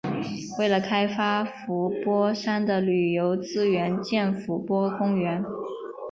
[0.57, 5.45] 为了开发伏波山的旅游资源建伏波公园。